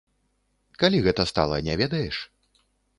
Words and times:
Калі 0.85 1.03
гэта 1.09 1.27
стала, 1.35 1.63
не 1.71 1.79
ведаеш? 1.85 2.15